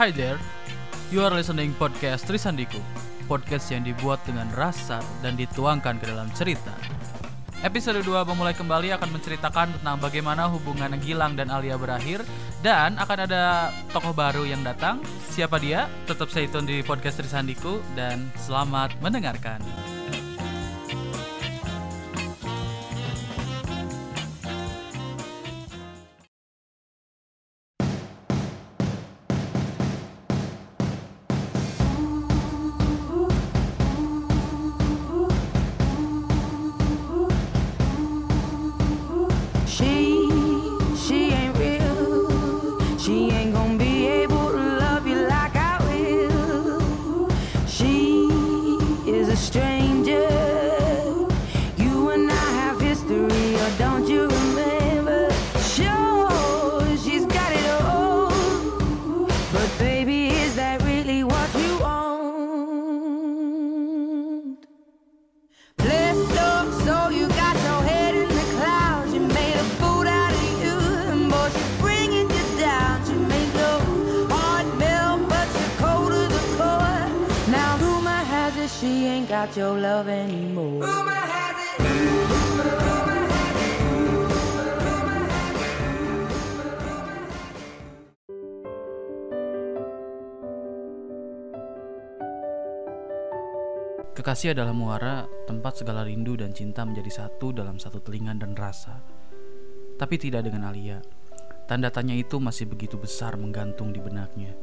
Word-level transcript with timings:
Hi 0.00 0.08
there, 0.08 0.40
you 1.12 1.20
are 1.20 1.28
listening 1.28 1.76
podcast 1.76 2.24
Trisandiku. 2.24 2.80
Podcast 3.28 3.68
yang 3.68 3.84
dibuat 3.84 4.24
dengan 4.24 4.48
rasa 4.56 5.04
dan 5.20 5.36
dituangkan 5.36 6.00
ke 6.00 6.08
dalam 6.08 6.32
cerita. 6.32 6.72
Episode 7.60 8.00
2 8.00 8.24
memulai 8.24 8.56
kembali 8.56 8.96
akan 8.96 9.20
menceritakan 9.20 9.76
tentang 9.76 10.00
bagaimana 10.00 10.48
hubungan 10.48 10.96
Gilang 10.96 11.36
dan 11.36 11.46
Alia 11.46 11.76
berakhir 11.78 12.24
Dan 12.64 12.98
akan 12.98 13.18
ada 13.28 13.68
tokoh 13.92 14.16
baru 14.16 14.48
yang 14.48 14.64
datang. 14.64 15.04
Siapa 15.28 15.60
dia? 15.60 15.86
Tetap 16.08 16.32
stay 16.32 16.48
tune 16.48 16.64
di 16.64 16.80
podcast 16.80 17.20
Trisandiku 17.20 17.84
Dan 17.92 18.32
selamat 18.40 18.96
mendengarkan 19.04 19.60
got 79.42 79.58
your 79.58 79.74
love 79.74 80.06
anymore. 80.06 80.86
Rumor 80.86 81.18
has 81.18 81.58
it. 81.58 82.02
Kekasih 94.12 94.54
adalah 94.54 94.70
muara, 94.70 95.26
tempat 95.50 95.82
segala 95.82 96.06
rindu 96.06 96.38
dan 96.38 96.54
cinta 96.54 96.86
menjadi 96.86 97.26
satu 97.26 97.50
dalam 97.50 97.82
satu 97.82 97.98
telinga 97.98 98.38
dan 98.38 98.54
rasa. 98.54 99.02
Tapi 99.98 100.14
tidak 100.22 100.46
dengan 100.46 100.70
Alia. 100.70 101.02
Tanda 101.66 101.90
tanya 101.90 102.14
itu 102.14 102.38
masih 102.38 102.70
begitu 102.70 102.94
besar 102.94 103.34
menggantung 103.34 103.90
di 103.90 103.98
benaknya. 103.98 104.54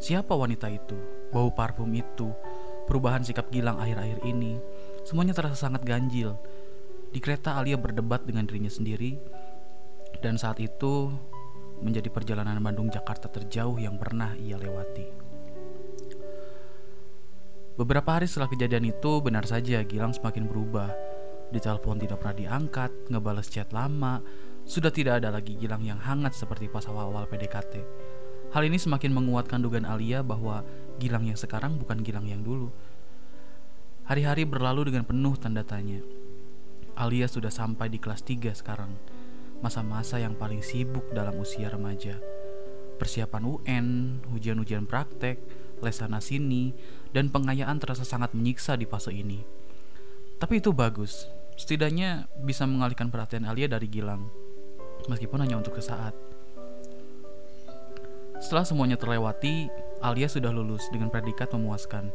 Siapa 0.00 0.32
wanita 0.32 0.72
itu? 0.72 0.96
Bau 1.28 1.52
parfum 1.52 1.92
itu? 1.92 2.32
Perubahan 2.86 3.22
sikap 3.22 3.48
Gilang 3.48 3.78
akhir-akhir 3.78 4.26
ini? 4.26 4.58
Semuanya 5.06 5.34
terasa 5.34 5.54
sangat 5.54 5.86
ganjil. 5.86 6.34
Di 7.12 7.20
kereta 7.20 7.60
Alia 7.60 7.76
berdebat 7.76 8.24
dengan 8.24 8.48
dirinya 8.48 8.72
sendiri 8.72 9.16
dan 10.22 10.38
saat 10.40 10.62
itu 10.62 11.12
menjadi 11.82 12.08
perjalanan 12.08 12.62
Bandung-Jakarta 12.62 13.28
terjauh 13.28 13.76
yang 13.76 13.98
pernah 13.98 14.32
ia 14.38 14.54
lewati. 14.56 15.06
Beberapa 17.72 18.20
hari 18.20 18.28
setelah 18.28 18.52
kejadian 18.52 18.92
itu, 18.92 19.12
benar 19.24 19.48
saja 19.48 19.82
Gilang 19.82 20.12
semakin 20.12 20.44
berubah. 20.46 20.92
Di 21.52 21.60
telepon 21.60 21.96
tidak 22.00 22.20
pernah 22.20 22.36
diangkat, 22.36 23.10
ngebales 23.12 23.48
chat 23.48 23.72
lama, 23.72 24.20
sudah 24.62 24.92
tidak 24.92 25.20
ada 25.20 25.32
lagi 25.34 25.58
Gilang 25.58 25.82
yang 25.82 25.98
hangat 25.98 26.36
seperti 26.36 26.68
pas 26.68 26.84
awal-awal 26.86 27.26
PDKT. 27.26 27.82
Hal 28.52 28.68
ini 28.68 28.76
semakin 28.76 29.16
menguatkan 29.16 29.64
dugaan 29.64 29.88
Alia 29.88 30.20
bahwa 30.20 30.60
Gilang 31.00 31.24
yang 31.24 31.40
sekarang 31.40 31.80
bukan 31.80 32.04
Gilang 32.04 32.28
yang 32.28 32.44
dulu. 32.44 32.68
Hari-hari 34.04 34.44
berlalu 34.44 34.92
dengan 34.92 35.08
penuh 35.08 35.32
tanda 35.40 35.64
tanya. 35.64 36.04
Alia 36.92 37.24
sudah 37.24 37.48
sampai 37.48 37.88
di 37.88 37.96
kelas 37.96 38.20
3 38.20 38.52
sekarang, 38.52 38.92
masa-masa 39.64 40.20
yang 40.20 40.36
paling 40.36 40.60
sibuk 40.60 41.08
dalam 41.16 41.40
usia 41.40 41.72
remaja. 41.72 42.20
Persiapan 43.00 43.42
UN, 43.48 43.86
ujian-ujian 44.36 44.84
praktek, 44.84 45.40
les 45.80 45.96
sana 45.96 46.20
sini, 46.20 46.76
dan 47.16 47.32
pengayaan 47.32 47.80
terasa 47.80 48.04
sangat 48.04 48.36
menyiksa 48.36 48.76
di 48.76 48.84
fase 48.84 49.16
ini. 49.16 49.40
Tapi 50.36 50.60
itu 50.60 50.76
bagus, 50.76 51.24
setidaknya 51.56 52.28
bisa 52.44 52.68
mengalihkan 52.68 53.08
perhatian 53.08 53.48
Alia 53.48 53.64
dari 53.64 53.88
Gilang, 53.88 54.28
meskipun 55.08 55.40
hanya 55.40 55.56
untuk 55.56 55.72
sesaat. 55.80 56.31
Setelah 58.42 58.66
semuanya 58.66 58.98
terlewati, 58.98 59.70
Alia 60.02 60.26
sudah 60.26 60.50
lulus 60.50 60.90
dengan 60.90 61.14
predikat 61.14 61.54
memuaskan. 61.54 62.10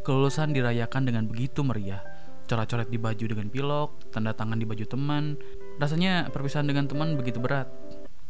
Kelulusan 0.00 0.56
dirayakan 0.56 1.04
dengan 1.04 1.28
begitu 1.28 1.60
meriah, 1.60 2.00
coret-coret 2.48 2.88
di 2.88 2.96
baju 2.96 3.24
dengan 3.28 3.52
pilok, 3.52 4.08
tanda 4.08 4.32
tangan 4.32 4.56
di 4.56 4.64
baju 4.64 4.88
teman. 4.88 5.36
Rasanya 5.76 6.32
perpisahan 6.32 6.64
dengan 6.64 6.88
teman 6.88 7.20
begitu 7.20 7.36
berat. 7.36 7.68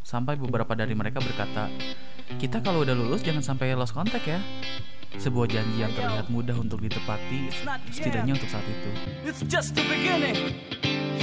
Sampai 0.03 0.35
beberapa 0.35 0.75
dari 0.75 0.99
mereka 0.99 1.23
berkata, 1.23 1.71
kita 2.43 2.59
kalau 2.59 2.83
udah 2.83 2.99
lulus 2.99 3.23
jangan 3.23 3.47
sampai 3.47 3.71
lost 3.79 3.95
contact 3.95 4.27
ya. 4.27 4.43
Sebuah 5.15 5.47
janji 5.47 5.87
yang 5.87 5.95
terlihat 5.95 6.27
mudah 6.35 6.59
untuk 6.59 6.83
ditepati, 6.83 7.55
setidaknya 7.95 8.35
untuk 8.35 8.51
saat 8.51 8.67
itu. 8.67 8.91
It's 9.23 9.47
just 9.47 9.79
the 9.79 9.87
beginning. 9.87 10.59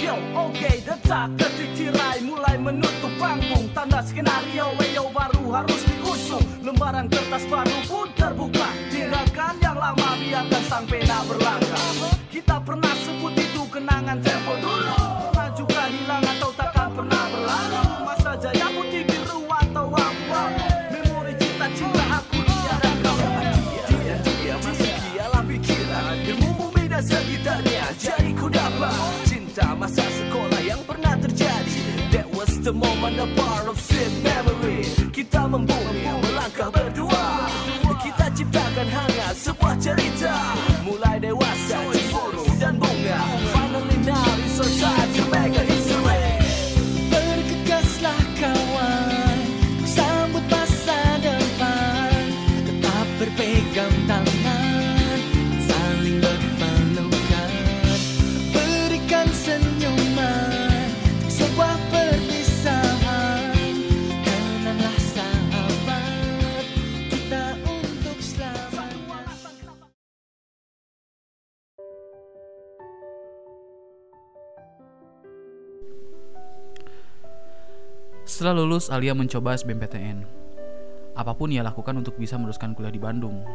Yo, 0.06 0.14
oke, 0.38 0.86
detak 0.86 1.34
detik 1.34 1.74
tirai 1.74 2.22
mulai 2.22 2.62
menutup 2.62 3.10
panggung. 3.18 3.66
Tanda 3.74 4.06
skenario, 4.06 4.70
weyo 4.78 5.10
baru 5.10 5.50
harus 5.50 5.82
diusung. 5.82 6.46
Lembaran 6.62 7.10
kertas 7.10 7.42
baru 7.50 7.74
pun 7.90 8.06
terbuka. 8.14 8.70
Tinggalkan 8.94 9.58
yang 9.66 9.74
lama, 9.74 10.14
biarkan 10.22 10.64
sang 10.70 10.86
pena 10.86 11.26
berlangkah. 11.26 12.14
Kita 12.30 12.62
pernah 12.62 12.94
sebut 13.02 13.34
itu 13.34 13.66
kenangan 13.66 14.22
tempo 14.22 14.54
dulu. 14.62 14.94
Pernah 15.34 15.50
juga 15.58 15.90
hilang 15.90 16.22
atau 16.38 16.54
takkan 16.54 16.94
pernah 16.94 17.24
berlalu. 17.34 17.82
Masa 18.06 18.32
jaya 18.38 18.68
putih 18.78 19.10
biru 19.10 19.42
atau 19.50 19.90
abu-abu. 19.90 20.70
Memori 20.94 21.34
cinta-cinta 21.42 22.22
aku 22.22 22.46
dia 22.46 22.76
dan 22.78 22.96
kau. 23.02 23.18
Dia, 24.06 24.18
dia 24.22 24.56
masih 24.62 24.94
dialah 25.02 25.42
pikiran. 25.50 26.14
Ilmu 26.30 26.50
bumi 26.62 26.84
dan 26.94 27.02
sekitarnya 27.02 27.65
the 32.66 32.74
moment 32.74 33.20
a 33.20 33.28
part 33.40 33.68
of 33.68 33.80
sweet 33.80 34.35
Setelah 78.26 78.58
lulus, 78.58 78.90
Alia 78.90 79.14
mencoba 79.14 79.54
SBMPTN. 79.54 80.26
Apa 81.14 81.38
pun 81.38 81.54
ia 81.54 81.62
lakukan 81.62 81.94
untuk 81.94 82.18
bisa 82.18 82.42
meneruskan 82.42 82.74
kuliah 82.74 82.90
di 82.90 82.98
Bandung. 82.98 83.46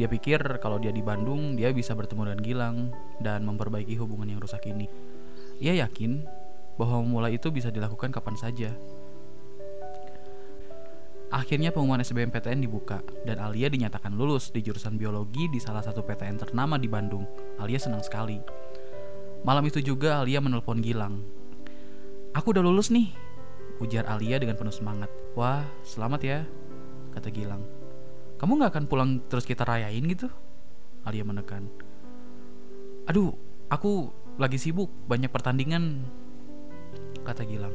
Dia 0.00 0.08
pikir 0.08 0.40
kalau 0.56 0.80
dia 0.80 0.88
di 0.88 1.04
Bandung, 1.04 1.52
dia 1.52 1.68
bisa 1.68 1.92
bertemu 1.92 2.32
dengan 2.32 2.40
Gilang 2.40 2.76
dan 3.20 3.44
memperbaiki 3.44 3.92
hubungan 4.00 4.32
yang 4.32 4.40
rusak 4.40 4.72
ini. 4.72 4.88
Ia 5.60 5.84
yakin 5.84 6.24
bahwa 6.80 7.04
memulai 7.04 7.36
itu 7.36 7.52
bisa 7.52 7.68
dilakukan 7.68 8.08
kapan 8.08 8.36
saja. 8.40 8.72
Akhirnya 11.28 11.68
pengumuman 11.68 12.00
SBMPTN 12.00 12.64
dibuka 12.64 13.04
dan 13.28 13.36
Alia 13.36 13.68
dinyatakan 13.68 14.16
lulus 14.16 14.48
di 14.48 14.64
jurusan 14.64 14.96
biologi 14.96 15.52
di 15.52 15.60
salah 15.60 15.84
satu 15.84 16.00
PTN 16.00 16.40
ternama 16.40 16.80
di 16.80 16.88
Bandung. 16.88 17.28
Alia 17.60 17.76
senang 17.76 18.00
sekali. 18.00 18.40
Malam 19.44 19.68
itu 19.68 19.84
juga 19.84 20.24
Alia 20.24 20.40
menelpon 20.40 20.80
Gilang. 20.80 21.20
Aku 22.32 22.56
udah 22.56 22.64
lulus 22.64 22.88
nih, 22.92 23.25
ujar 23.80 24.08
Alia 24.08 24.40
dengan 24.40 24.56
penuh 24.56 24.72
semangat. 24.72 25.10
Wah, 25.36 25.64
selamat 25.84 26.20
ya, 26.24 26.38
kata 27.12 27.28
Gilang. 27.28 27.64
Kamu 28.36 28.60
nggak 28.60 28.72
akan 28.72 28.84
pulang 28.88 29.10
terus 29.28 29.48
kita 29.48 29.64
rayain 29.64 30.04
gitu? 30.08 30.28
Alia 31.04 31.24
menekan. 31.24 31.68
Aduh, 33.08 33.32
aku 33.68 34.10
lagi 34.36 34.60
sibuk, 34.60 34.92
banyak 35.08 35.32
pertandingan, 35.32 36.04
kata 37.24 37.44
Gilang. 37.48 37.72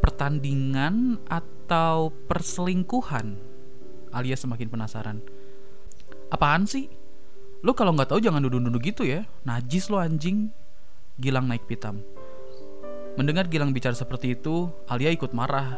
Pertandingan 0.00 1.20
atau 1.28 2.12
perselingkuhan? 2.28 3.36
Alia 4.10 4.34
semakin 4.34 4.68
penasaran. 4.68 5.18
Apaan 6.30 6.64
sih? 6.64 6.88
Lo 7.60 7.76
kalau 7.76 7.92
nggak 7.92 8.16
tahu 8.16 8.20
jangan 8.24 8.40
duduk-duduk 8.40 8.80
gitu 8.94 9.04
ya. 9.04 9.28
Najis 9.44 9.92
lo 9.92 10.00
anjing. 10.00 10.48
Gilang 11.20 11.44
naik 11.44 11.68
pitam. 11.68 12.00
Mendengar 13.20 13.52
Gilang 13.52 13.76
bicara 13.76 13.92
seperti 13.92 14.32
itu, 14.32 14.72
Alia 14.88 15.12
ikut 15.12 15.36
marah. 15.36 15.76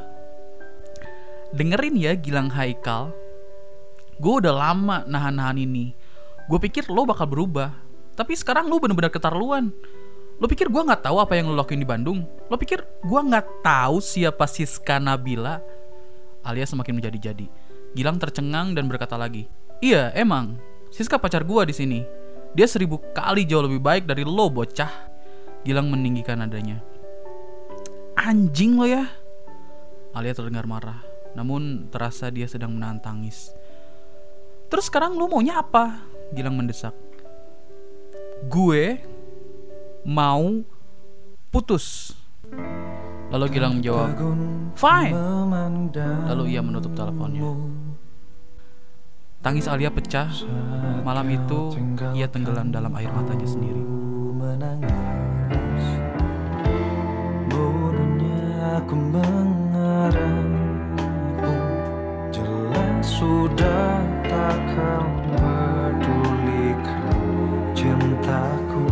Dengerin 1.51 1.99
ya 1.99 2.15
Gilang 2.15 2.47
Haikal. 2.55 3.11
Gue 4.23 4.39
udah 4.39 4.55
lama 4.55 5.03
nahan-nahan 5.11 5.59
ini. 5.59 5.91
Gue 6.47 6.63
pikir 6.63 6.87
lo 6.87 7.03
bakal 7.03 7.27
berubah. 7.27 7.75
Tapi 8.15 8.39
sekarang 8.39 8.71
lo 8.71 8.79
bener-bener 8.79 9.11
keterlaluan. 9.11 9.75
Lo 10.39 10.47
pikir 10.47 10.71
gue 10.71 10.87
nggak 10.87 11.03
tahu 11.03 11.19
apa 11.19 11.35
yang 11.35 11.51
lo 11.51 11.59
lakuin 11.59 11.83
di 11.83 11.89
Bandung? 11.91 12.23
Lo 12.47 12.55
pikir 12.55 12.79
gue 13.03 13.21
nggak 13.27 13.67
tahu 13.67 13.99
siapa 13.99 14.47
Siska 14.47 15.03
Nabila? 15.03 15.59
Alia 16.47 16.63
semakin 16.63 16.95
menjadi-jadi. 16.95 17.51
Gilang 17.99 18.23
tercengang 18.23 18.71
dan 18.79 18.87
berkata 18.87 19.19
lagi, 19.19 19.51
Iya, 19.83 20.15
emang. 20.15 20.63
Siska 20.95 21.19
pacar 21.19 21.43
gue 21.43 21.63
di 21.67 21.75
sini. 21.75 22.01
Dia 22.55 22.71
seribu 22.71 23.03
kali 23.11 23.43
jauh 23.51 23.67
lebih 23.67 23.83
baik 23.83 24.07
dari 24.07 24.23
lo, 24.23 24.47
bocah. 24.47 25.11
Gilang 25.67 25.91
meninggikan 25.91 26.39
nadanya. 26.39 26.92
Anjing 28.17 28.77
lo 28.77 28.87
ya. 28.87 29.09
Alia 30.13 30.37
terdengar 30.37 30.69
marah, 30.69 31.01
namun 31.33 31.89
terasa 31.89 32.29
dia 32.29 32.45
sedang 32.45 32.77
menahan 32.77 33.01
tangis. 33.01 33.49
Terus 34.69 34.89
sekarang 34.89 35.17
lu 35.17 35.29
maunya 35.29 35.61
apa? 35.61 36.05
Gilang 36.33 36.57
mendesak. 36.57 36.93
Gue 38.49 39.01
mau 40.05 40.61
putus. 41.49 42.17
Lalu 43.33 43.45
Gilang 43.49 43.81
menjawab, 43.81 44.13
Fine. 44.77 45.17
Lalu 46.29 46.53
ia 46.53 46.61
menutup 46.61 46.93
teleponnya. 46.93 47.49
Tangis 49.41 49.65
Alia 49.65 49.89
pecah. 49.89 50.29
Malam 51.01 51.27
itu 51.33 51.73
ia 52.13 52.29
tenggelam 52.29 52.69
dalam 52.69 52.93
air 52.93 53.09
matanya 53.09 53.49
sendiri. 53.49 53.83
Aku 58.83 58.99
mengharapmu 59.15 60.59
Jelas 62.35 63.07
sudah 63.07 64.03
takkan 64.27 65.07
pedulikan 65.31 67.15
cintaku. 67.79 68.91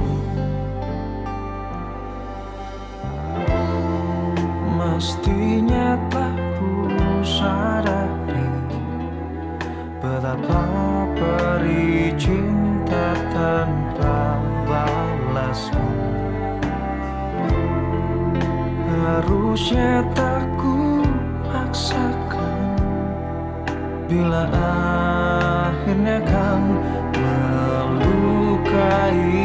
Mestinya 4.78 5.98
telah 6.06 6.38
ku 6.54 6.70
sadari 7.26 8.46
Betapa 9.98 10.62
perih 11.18 12.14
Harusnya 19.30 20.02
tak 20.10 20.42
ku 20.58 21.06
paksakan 21.46 22.74
Bila 24.10 24.42
akhirnya 25.70 26.18
kan 26.26 26.58
melukaiku 27.94 29.39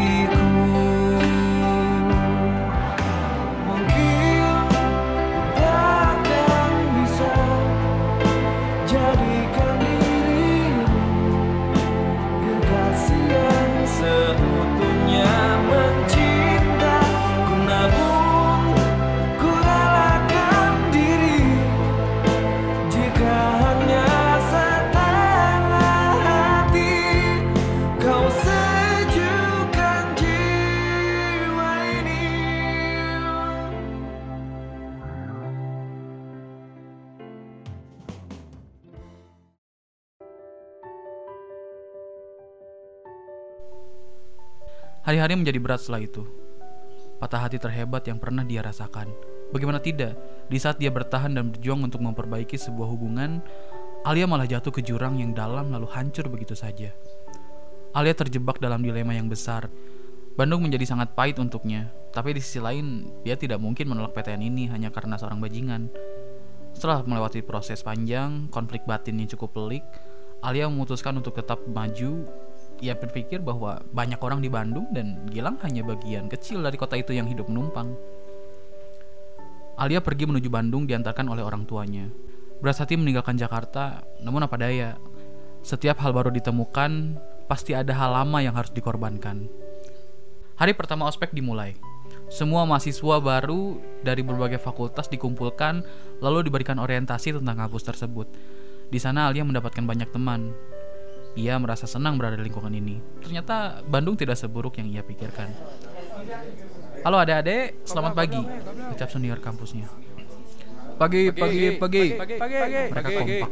Hari-hari 45.06 45.38
menjadi 45.38 45.62
berat 45.62 45.86
setelah 45.86 46.02
itu. 46.02 46.26
Patah 47.22 47.46
hati 47.46 47.62
terhebat 47.62 48.10
yang 48.10 48.18
pernah 48.18 48.42
dia 48.42 48.66
rasakan. 48.66 49.06
Bagaimana 49.54 49.78
tidak, 49.78 50.18
di 50.50 50.58
saat 50.58 50.82
dia 50.82 50.90
bertahan 50.90 51.30
dan 51.30 51.54
berjuang 51.54 51.86
untuk 51.86 52.02
memperbaiki 52.02 52.58
sebuah 52.58 52.90
hubungan, 52.90 53.38
Alia 54.02 54.26
malah 54.26 54.50
jatuh 54.50 54.74
ke 54.74 54.82
jurang 54.82 55.22
yang 55.22 55.38
dalam 55.38 55.70
lalu 55.70 55.86
hancur 55.94 56.26
begitu 56.26 56.58
saja. 56.58 56.90
Alia 57.94 58.18
terjebak 58.18 58.58
dalam 58.58 58.82
dilema 58.82 59.14
yang 59.14 59.30
besar. 59.30 59.70
Bandung 60.34 60.66
menjadi 60.66 60.90
sangat 60.90 61.14
pahit 61.14 61.38
untuknya, 61.38 61.94
tapi 62.10 62.34
di 62.34 62.42
sisi 62.42 62.58
lain, 62.58 63.06
dia 63.22 63.38
tidak 63.38 63.62
mungkin 63.62 63.86
menolak 63.86 64.18
PTN 64.18 64.42
ini 64.42 64.74
hanya 64.74 64.90
karena 64.90 65.22
seorang 65.22 65.38
bajingan. 65.38 65.86
Setelah 66.74 67.06
melewati 67.06 67.46
proses 67.46 67.86
panjang, 67.86 68.50
konflik 68.50 68.82
batin 68.90 69.22
yang 69.22 69.30
cukup 69.30 69.54
pelik, 69.54 69.86
Alia 70.42 70.66
memutuskan 70.66 71.14
untuk 71.14 71.38
tetap 71.38 71.62
maju. 71.70 72.26
Ia 72.84 72.96
berpikir 72.96 73.40
bahwa 73.40 73.80
banyak 73.96 74.20
orang 74.20 74.44
di 74.44 74.52
Bandung 74.52 74.92
dan 74.92 75.24
Gilang 75.32 75.56
hanya 75.64 75.86
bagian 75.88 76.28
kecil 76.28 76.60
dari 76.60 76.76
kota 76.76 77.00
itu 77.00 77.16
yang 77.16 77.28
hidup 77.28 77.48
menumpang. 77.48 77.96
Alia 79.76 80.00
pergi 80.00 80.28
menuju 80.28 80.48
Bandung 80.48 80.88
diantarkan 80.88 81.28
oleh 81.28 81.44
orang 81.44 81.68
tuanya. 81.68 82.08
Beras 82.60 82.80
hati 82.80 82.96
meninggalkan 82.96 83.36
Jakarta, 83.36 84.08
namun 84.24 84.48
apa 84.48 84.56
daya, 84.56 84.96
setiap 85.60 86.00
hal 86.00 86.16
baru 86.16 86.32
ditemukan, 86.32 87.20
pasti 87.52 87.76
ada 87.76 87.92
hal 87.92 88.16
lama 88.16 88.40
yang 88.40 88.56
harus 88.56 88.72
dikorbankan. 88.72 89.52
Hari 90.56 90.72
pertama 90.72 91.08
ospek 91.12 91.36
dimulai. 91.36 91.76
Semua 92.32 92.64
mahasiswa 92.64 93.20
baru 93.20 93.78
dari 94.02 94.24
berbagai 94.24 94.58
fakultas 94.58 95.12
dikumpulkan, 95.12 95.84
lalu 96.24 96.48
diberikan 96.48 96.80
orientasi 96.80 97.36
tentang 97.36 97.68
kampus 97.68 97.84
tersebut. 97.84 98.32
Di 98.88 99.00
sana 99.02 99.28
Alia 99.28 99.44
mendapatkan 99.44 99.84
banyak 99.84 100.10
teman. 100.16 100.56
Ia 101.36 101.60
merasa 101.60 101.84
senang 101.84 102.16
berada 102.16 102.40
di 102.40 102.48
lingkungan 102.48 102.72
ini. 102.72 102.96
Ternyata 103.20 103.84
Bandung 103.84 104.16
tidak 104.16 104.40
seburuk 104.40 104.80
yang 104.80 104.88
ia 104.88 105.04
pikirkan. 105.04 105.52
Halo 107.04 107.20
adik-adik, 107.20 107.84
selamat 107.84 108.16
pagi. 108.16 108.40
Ucap 108.96 109.12
senior 109.12 109.44
kampusnya. 109.44 109.92
Pagi, 110.96 111.28
pagi, 111.36 111.76
pagi. 111.76 112.16
Mereka 112.88 113.10
kompak. 113.12 113.52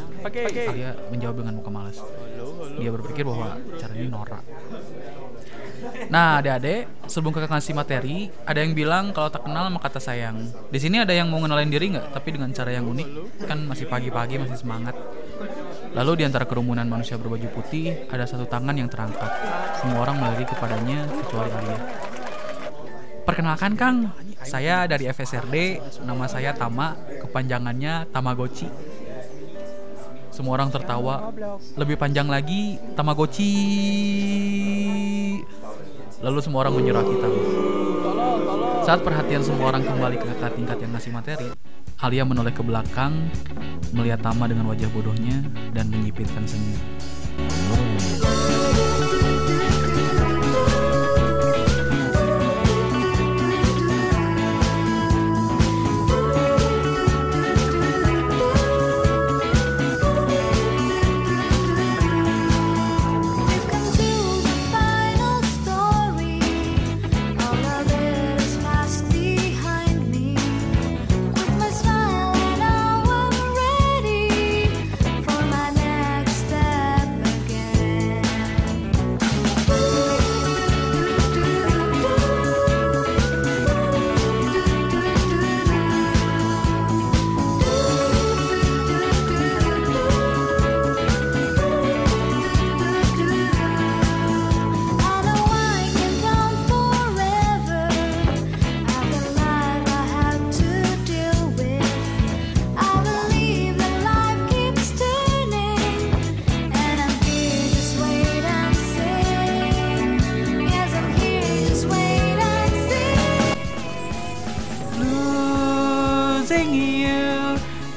Alia 0.71 0.95
menjawab 1.11 1.35
dengan 1.43 1.53
muka 1.59 1.71
malas. 1.75 1.99
Dia 2.79 2.89
berpikir 2.95 3.27
bahwa 3.27 3.59
cara 3.75 3.93
ini 3.99 4.07
norak. 4.07 4.43
Nah, 6.07 6.39
adik-adik, 6.39 6.87
sebelum 7.11 7.35
kakak 7.35 7.51
ngasih 7.51 7.75
materi, 7.75 8.31
ada 8.47 8.63
yang 8.63 8.71
bilang 8.71 9.11
kalau 9.11 9.27
tak 9.27 9.43
kenal 9.43 9.67
maka 9.67 9.91
kata 9.91 9.99
sayang. 9.99 10.47
Di 10.71 10.79
sini 10.79 11.03
ada 11.03 11.11
yang 11.11 11.27
mau 11.27 11.43
ngenalin 11.43 11.67
diri 11.67 11.91
nggak? 11.91 12.15
Tapi 12.15 12.29
dengan 12.31 12.55
cara 12.55 12.71
yang 12.71 12.87
unik, 12.87 13.07
kan 13.43 13.59
masih 13.67 13.91
pagi-pagi, 13.91 14.39
masih 14.39 14.63
semangat. 14.63 14.95
Lalu 15.93 16.11
di 16.19 16.23
antara 16.25 16.49
kerumunan 16.49 16.89
manusia 16.89 17.21
berbaju 17.21 17.45
putih, 17.53 18.09
ada 18.09 18.25
satu 18.25 18.49
tangan 18.49 18.73
yang 18.73 18.89
terangkat. 18.89 19.29
Semua 19.77 20.09
orang 20.09 20.17
melirik 20.17 20.49
kepadanya, 20.49 21.05
kecuali 21.05 21.53
Alia. 21.53 21.79
Perkenalkan 23.23 23.73
Kang, 23.79 23.97
saya 24.43 24.89
dari 24.89 25.07
FSRD, 25.07 25.79
nama 26.03 26.25
saya 26.25 26.51
Tama, 26.57 26.97
kepanjangannya 27.23 28.09
Tamagotchi. 28.09 28.67
Semua 30.33 30.57
orang 30.57 30.73
tertawa. 30.73 31.29
Lebih 31.77 31.95
panjang 32.01 32.25
lagi, 32.25 32.81
Tamagotchi. 32.97 33.53
Lalu 36.25 36.39
semua 36.41 36.65
orang 36.65 36.73
menyurati 36.73 37.15
Tama. 37.21 37.62
Saat 38.83 38.99
perhatian 38.99 39.39
semua 39.39 39.71
orang 39.71 39.79
kembali 39.87 40.19
ke 40.19 40.27
kakak 40.27 40.59
tingkat 40.59 40.77
yang 40.83 40.91
ngasih 40.91 41.11
materi, 41.15 41.47
Alia 42.03 42.27
menoleh 42.27 42.51
ke 42.51 42.59
belakang, 42.59 43.31
melihat 43.95 44.19
Tama 44.19 44.43
dengan 44.43 44.67
wajah 44.67 44.91
bodohnya 44.91 45.39
dan 45.71 45.87
menyipitkan 45.87 46.43
senyum. 46.43 46.83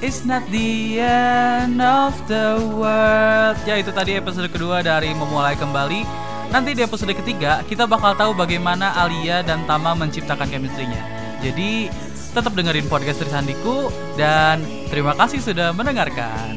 It's 0.07 0.23
not 0.23 0.47
the 0.55 1.03
end 1.03 1.83
of 1.83 2.15
the 2.31 2.63
world. 2.79 3.59
Ya 3.67 3.75
itu 3.83 3.91
tadi 3.91 4.15
episode 4.15 4.47
kedua 4.55 4.79
dari 4.79 5.11
memulai 5.11 5.59
kembali. 5.59 6.07
Nanti 6.55 6.79
di 6.79 6.87
episode 6.87 7.11
ketiga 7.11 7.67
kita 7.67 7.91
bakal 7.91 8.15
tahu 8.15 8.31
bagaimana 8.31 8.95
Alia 8.95 9.43
dan 9.43 9.67
Tama 9.67 9.99
menciptakan 9.99 10.47
chemistry-nya. 10.47 11.03
Jadi 11.43 11.91
tetap 12.31 12.55
dengerin 12.55 12.87
podcast 12.87 13.19
Trisandiku 13.19 13.91
dan 14.15 14.63
terima 14.95 15.11
kasih 15.19 15.43
sudah 15.43 15.75
mendengarkan. 15.75 16.55